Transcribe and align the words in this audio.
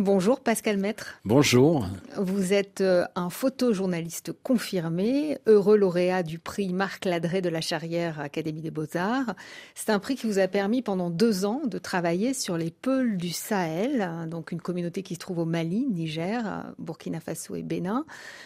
Bonjour 0.00 0.38
Pascal 0.38 0.76
Maître. 0.76 1.18
Bonjour. 1.24 1.84
Vous 2.16 2.52
êtes 2.52 2.82
euh, 2.82 3.04
un 3.16 3.30
photojournaliste 3.30 4.30
confirmé, 4.44 5.38
heureux 5.46 5.76
lauréat 5.76 6.22
du 6.22 6.38
prix 6.38 6.72
Marc 6.72 7.04
Ladré 7.04 7.42
de 7.42 7.48
la 7.48 7.60
Charrière 7.60 8.20
Académie 8.20 8.60
des 8.60 8.70
Beaux-Arts. 8.70 9.34
C'est 9.74 9.90
un 9.90 9.98
prix 9.98 10.14
qui 10.14 10.28
vous 10.28 10.38
a 10.38 10.46
permis 10.46 10.82
pendant 10.82 11.10
deux 11.10 11.44
ans 11.44 11.62
de 11.64 11.78
travailler 11.78 12.32
sur 12.32 12.56
les 12.56 12.70
peuls 12.70 13.16
du 13.16 13.30
Sahel, 13.30 14.28
donc 14.30 14.52
une 14.52 14.60
communauté 14.60 15.02
qui 15.02 15.14
se 15.14 15.18
trouve 15.18 15.40
au 15.40 15.44
Mali, 15.44 15.88
Niger, 15.90 16.72
Burkina 16.78 17.18
Faso 17.18 17.56
et 17.56 17.64
Bénin. 17.64 18.04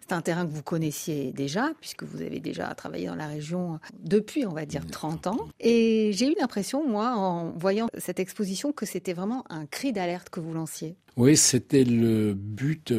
C'est 0.00 0.14
un 0.14 0.22
terrain 0.22 0.46
que 0.46 0.52
vous 0.52 0.62
connaissiez 0.62 1.30
déjà, 1.32 1.72
puisque 1.78 2.04
vous 2.04 2.22
avez 2.22 2.40
déjà 2.40 2.74
travaillé 2.74 3.08
dans 3.08 3.16
la 3.16 3.26
région 3.26 3.80
depuis, 3.98 4.46
on 4.46 4.54
va 4.54 4.64
dire, 4.64 4.86
30 4.86 5.26
ans. 5.26 5.48
Et 5.60 6.10
j'ai 6.14 6.32
eu 6.32 6.34
l'impression, 6.40 6.88
moi, 6.88 7.14
en 7.14 7.50
voyant 7.50 7.88
cette 7.98 8.18
exposition, 8.18 8.72
que 8.72 8.86
c'était 8.86 9.12
vraiment 9.12 9.44
un 9.50 9.66
cri 9.66 9.92
d'alerte 9.92 10.30
que 10.30 10.40
vous 10.40 10.54
lanciez. 10.54 10.96
Oui, 11.16 11.36
c'était 11.36 11.84
le 11.84 12.34
but. 12.34 12.92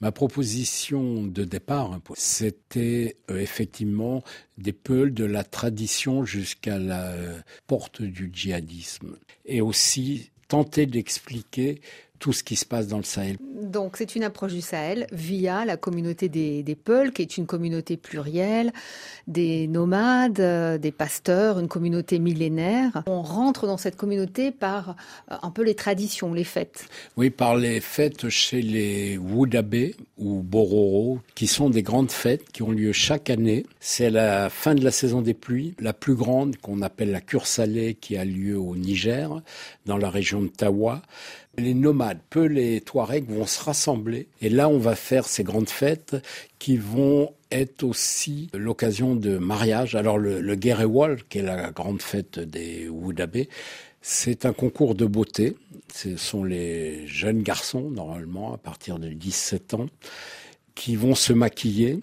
Ma 0.00 0.12
proposition 0.12 1.22
de 1.22 1.44
départ, 1.44 1.98
c'était 2.14 3.16
euh, 3.30 3.38
effectivement 3.38 4.22
des 4.58 4.72
peuls 4.72 5.14
de 5.14 5.24
la 5.24 5.42
tradition 5.42 6.24
jusqu'à 6.24 6.78
la 6.78 7.14
porte 7.66 8.02
du 8.02 8.30
djihadisme. 8.32 9.16
Et 9.46 9.62
aussi 9.62 10.30
tenter 10.48 10.84
d'expliquer 10.84 11.80
tout 12.22 12.32
ce 12.32 12.44
qui 12.44 12.54
se 12.54 12.64
passe 12.64 12.86
dans 12.86 12.98
le 12.98 13.02
Sahel. 13.02 13.36
Donc 13.40 13.96
c'est 13.96 14.14
une 14.14 14.22
approche 14.22 14.52
du 14.52 14.60
Sahel 14.60 15.08
via 15.10 15.64
la 15.64 15.76
communauté 15.76 16.28
des, 16.28 16.62
des 16.62 16.76
Peuls, 16.76 17.12
qui 17.12 17.22
est 17.22 17.36
une 17.36 17.46
communauté 17.46 17.96
plurielle, 17.96 18.72
des 19.26 19.66
nomades, 19.66 20.38
euh, 20.38 20.78
des 20.78 20.92
pasteurs, 20.92 21.58
une 21.58 21.66
communauté 21.66 22.20
millénaire. 22.20 23.02
On 23.06 23.22
rentre 23.22 23.66
dans 23.66 23.76
cette 23.76 23.96
communauté 23.96 24.52
par 24.52 24.90
euh, 25.32 25.36
un 25.42 25.50
peu 25.50 25.64
les 25.64 25.74
traditions, 25.74 26.32
les 26.32 26.44
fêtes. 26.44 26.86
Oui, 27.16 27.30
par 27.30 27.56
les 27.56 27.80
fêtes 27.80 28.28
chez 28.28 28.62
les 28.62 29.18
Wudabé 29.18 29.96
ou 30.16 30.42
Bororo, 30.42 31.18
qui 31.34 31.48
sont 31.48 31.70
des 31.70 31.82
grandes 31.82 32.12
fêtes 32.12 32.52
qui 32.52 32.62
ont 32.62 32.70
lieu 32.70 32.92
chaque 32.92 33.30
année. 33.30 33.66
C'est 33.80 34.10
la 34.10 34.48
fin 34.48 34.76
de 34.76 34.84
la 34.84 34.92
saison 34.92 35.22
des 35.22 35.34
pluies, 35.34 35.74
la 35.80 35.92
plus 35.92 36.14
grande 36.14 36.56
qu'on 36.58 36.82
appelle 36.82 37.10
la 37.10 37.20
cure 37.20 37.48
salée 37.48 37.94
qui 38.00 38.16
a 38.16 38.24
lieu 38.24 38.56
au 38.56 38.76
Niger, 38.76 39.42
dans 39.86 39.96
la 39.96 40.08
région 40.08 40.40
de 40.40 40.46
Tawa. 40.46 41.02
Les 41.58 41.74
nomades, 41.74 42.20
peu 42.30 42.46
les 42.46 42.80
Touaregs 42.80 43.28
vont 43.28 43.46
se 43.46 43.62
rassembler 43.62 44.28
et 44.40 44.48
là 44.48 44.68
on 44.70 44.78
va 44.78 44.96
faire 44.96 45.26
ces 45.26 45.44
grandes 45.44 45.68
fêtes 45.68 46.16
qui 46.58 46.78
vont 46.78 47.34
être 47.50 47.82
aussi 47.82 48.48
l'occasion 48.54 49.14
de 49.14 49.36
mariage. 49.36 49.94
Alors 49.94 50.16
le, 50.16 50.40
le 50.40 50.56
Gerewol, 50.58 51.22
qui 51.28 51.38
est 51.38 51.42
la 51.42 51.70
grande 51.70 52.00
fête 52.00 52.38
des 52.38 52.88
Woudabé, 52.88 53.50
c'est 54.02 54.46
un 54.46 54.52
concours 54.52 54.94
de 54.94 55.06
beauté. 55.06 55.56
Ce 55.94 56.16
sont 56.16 56.42
les 56.42 57.06
jeunes 57.06 57.42
garçons, 57.42 57.88
normalement, 57.90 58.52
à 58.52 58.58
partir 58.58 58.98
de 58.98 59.08
17 59.08 59.74
ans, 59.74 59.86
qui 60.74 60.96
vont 60.96 61.14
se 61.14 61.32
maquiller 61.32 62.00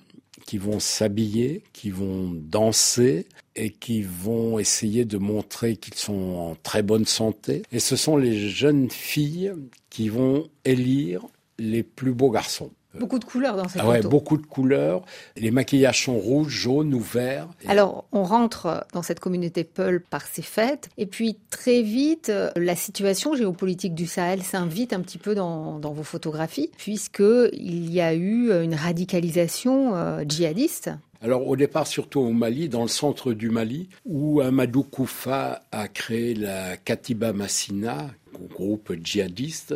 qui 0.50 0.58
vont 0.58 0.80
s'habiller, 0.80 1.61
qui 1.73 1.92
vont 1.92 2.31
danser 2.33 3.28
et 3.55 3.69
qui 3.69 4.02
vont 4.02 4.58
essayer 4.58 5.05
de 5.05 5.19
montrer 5.19 5.75
qu'ils 5.75 5.94
sont 5.94 6.11
en 6.14 6.55
très 6.55 6.81
bonne 6.81 7.05
santé. 7.05 7.61
Et 7.72 7.78
ce 7.78 7.95
sont 7.95 8.17
les 8.17 8.50
jeunes 8.50 8.89
filles 8.89 9.53
qui 9.92 10.09
vont 10.09 10.50
élire 10.66 11.22
les 11.59 11.83
plus 11.83 12.14
beaux 12.14 12.31
garçons. 12.31 12.72
Beaucoup 12.98 13.20
de 13.20 13.26
couleurs 13.26 13.56
dans 13.56 13.68
cette 13.68 13.82
ah 13.84 13.88
ouais, 13.88 14.02
Beaucoup 14.02 14.38
de 14.38 14.45
couleurs. 14.45 15.04
Les 15.38 15.52
maquillages 15.52 16.06
sont 16.06 16.18
rouges, 16.18 16.52
jaunes 16.52 16.94
ou 16.94 17.00
verts. 17.00 17.48
Alors, 17.68 18.06
on 18.12 18.23
rentre 18.23 18.86
dans 18.94 19.04
cette 19.04 19.20
communauté 19.20 19.64
Peul 19.64 20.02
par 20.02 20.26
ces 20.26 20.42
fêtes. 20.42 20.90
Et 20.98 21.06
puis, 21.06 21.38
très 21.52 21.84
vite, 21.84 22.32
la 22.56 22.76
situation 22.76 23.36
géopolitique 23.36 23.94
du 23.94 24.08
Sahel 24.08 24.42
s'invite 24.42 24.94
un 24.94 25.02
petit 25.02 25.20
peu 25.20 25.36
dans, 25.36 25.80
dans 25.80 25.94
vos 25.94 26.04
photographies, 26.04 26.72
puisqu'il 26.78 27.92
y 27.92 28.02
a 28.02 28.14
eu 28.16 28.52
une 28.64 28.73
radicalisation 28.73 29.95
euh, 29.95 30.23
djihadiste 30.28 30.90
alors 31.22 31.48
au 31.48 31.56
départ 31.58 31.86
surtout 31.86 32.22
au 32.22 32.32
Mali, 32.32 32.70
dans 32.70 32.84
le 32.84 32.88
centre 32.88 33.34
du 33.34 33.50
Mali, 33.50 33.89
où 34.06 34.39
Amadou 34.39 34.83
Koufa 34.83 35.64
a 35.71 35.88
créé 35.89 36.33
la 36.33 36.77
Katiba 36.77 37.33
Massina, 37.33 38.10
groupe 38.48 38.94
djihadiste, 39.04 39.76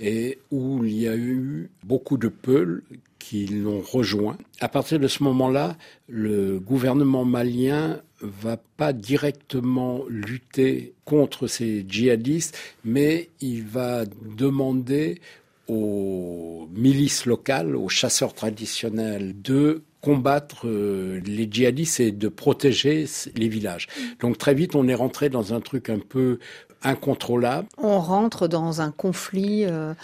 et 0.00 0.38
où 0.50 0.84
il 0.84 1.00
y 1.00 1.08
a 1.08 1.16
eu 1.16 1.70
beaucoup 1.84 2.16
de 2.16 2.28
Peuls 2.28 2.82
qui 3.18 3.46
l'ont 3.46 3.80
rejoint. 3.80 4.36
À 4.60 4.68
partir 4.68 5.00
de 5.00 5.08
ce 5.08 5.22
moment-là, 5.22 5.76
le 6.08 6.60
gouvernement 6.60 7.24
malien 7.24 8.00
va 8.20 8.58
pas 8.76 8.92
directement 8.92 10.02
lutter 10.08 10.92
contre 11.04 11.46
ces 11.46 11.84
djihadistes, 11.88 12.56
mais 12.84 13.30
il 13.40 13.64
va 13.64 14.04
demander 14.36 15.20
aux 15.68 16.68
milices 16.74 17.24
locales, 17.24 17.76
aux 17.76 17.88
chasseurs 17.88 18.34
traditionnels 18.34 19.40
de 19.40 19.82
combattre 20.04 20.66
euh, 20.66 21.20
les 21.24 21.48
djihadistes 21.50 22.00
et 22.00 22.12
de 22.12 22.28
protéger 22.28 23.06
les 23.36 23.48
villages. 23.48 23.88
Donc 24.20 24.36
très 24.36 24.54
vite, 24.54 24.74
on 24.74 24.86
est 24.86 24.94
rentré 24.94 25.30
dans 25.30 25.54
un 25.54 25.60
truc 25.60 25.88
un 25.88 25.98
peu 25.98 26.38
incontrôlable. 26.82 27.66
On 27.78 27.98
rentre 27.98 28.46
dans 28.46 28.82
un 28.82 28.90
conflit 28.90 29.64
euh, 29.64 29.94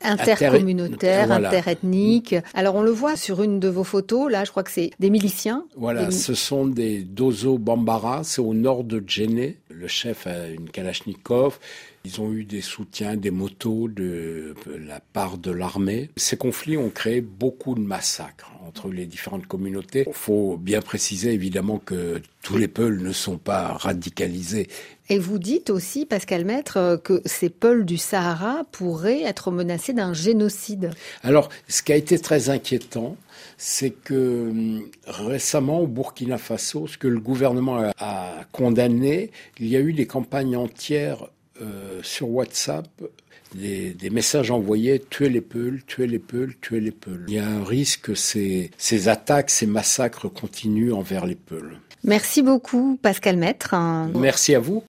intercommunautaire, 0.00 1.30
interethnique. 1.30 2.34
Alors 2.54 2.76
on 2.76 2.82
le 2.82 2.90
voit 2.90 3.16
sur 3.16 3.42
une 3.42 3.60
de 3.60 3.68
vos 3.68 3.84
photos, 3.84 4.32
là 4.32 4.44
je 4.44 4.50
crois 4.50 4.62
que 4.62 4.70
c'est 4.70 4.90
des 4.98 5.10
miliciens. 5.10 5.66
Voilà, 5.76 6.10
ce 6.10 6.34
sont 6.34 6.66
des 6.66 7.02
Dozo 7.02 7.58
Bambara, 7.58 8.24
c'est 8.24 8.40
au 8.40 8.54
nord 8.54 8.84
de 8.84 9.02
Djenné. 9.06 9.58
Le 9.68 9.86
chef 9.86 10.26
a 10.26 10.48
une 10.48 10.70
Kalachnikov. 10.70 11.58
Ils 12.06 12.20
ont 12.20 12.32
eu 12.32 12.44
des 12.44 12.60
soutiens, 12.60 13.16
des 13.16 13.30
motos 13.30 13.88
de 13.88 14.54
la 14.66 15.00
part 15.00 15.38
de 15.38 15.50
l'armée. 15.50 16.10
Ces 16.16 16.36
conflits 16.36 16.76
ont 16.76 16.90
créé 16.90 17.22
beaucoup 17.22 17.74
de 17.74 17.80
massacres 17.80 18.50
entre 18.66 18.88
les 18.88 19.06
différentes 19.06 19.46
communautés. 19.46 20.04
Il 20.06 20.12
faut 20.12 20.58
bien 20.58 20.82
préciser 20.82 21.32
évidemment 21.32 21.78
que 21.78 22.20
tous 22.42 22.58
les 22.58 22.68
Peuls 22.68 23.00
ne 23.00 23.12
sont 23.12 23.38
pas 23.38 23.68
radicalisés. 23.72 24.68
Et 25.08 25.18
vous 25.18 25.38
dites 25.38 25.70
aussi, 25.70 26.06
Pascal 26.06 26.44
Maître, 26.44 27.00
que 27.02 27.22
ces 27.24 27.48
Peuls 27.50 27.84
du 27.84 27.96
Sahara 27.96 28.64
pourraient 28.72 29.22
être 29.22 29.50
menacés 29.50 29.92
d'un 29.92 30.14
génocide. 30.14 30.90
Alors, 31.22 31.48
ce 31.68 31.82
qui 31.82 31.92
a 31.92 31.96
été 31.96 32.18
très 32.18 32.50
inquiétant, 32.50 33.16
c'est 33.58 33.90
que 33.90 34.50
hum, 34.50 34.90
récemment 35.06 35.80
au 35.80 35.86
Burkina 35.86 36.38
Faso, 36.38 36.86
ce 36.86 36.98
que 36.98 37.08
le 37.08 37.20
gouvernement 37.20 37.90
a 37.98 38.44
condamné, 38.52 39.30
il 39.58 39.68
y 39.68 39.76
a 39.76 39.80
eu 39.80 39.92
des 39.92 40.06
campagnes 40.06 40.56
entières 40.56 41.24
euh, 41.24 41.33
sur 42.02 42.30
WhatsApp 42.30 42.88
des, 43.54 44.10
messages 44.10 44.50
envoyés 44.50 45.00
tuer 45.10 45.28
les 45.28 45.40
Peuls, 45.40 45.82
tuer 45.86 46.06
les 46.06 46.18
Peuls, 46.18 46.54
tuer 46.60 46.80
les 46.80 46.90
Peuls. 46.90 47.24
Il 47.28 47.34
y 47.34 47.38
a 47.38 47.46
un 47.46 47.64
risque 47.64 48.02
que 48.02 48.14
ces, 48.14 48.70
ces 48.78 49.08
attaques, 49.08 49.50
ces 49.50 49.66
massacres 49.66 50.28
continuent 50.28 50.92
envers 50.92 51.26
les 51.26 51.34
Peuls. 51.34 51.78
Merci 52.02 52.42
beaucoup, 52.42 52.98
Pascal 53.00 53.36
Maître. 53.36 53.74
Merci 54.14 54.54
à 54.54 54.60
vous. 54.60 54.82